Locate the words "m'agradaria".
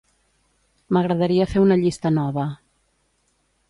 0.97-1.47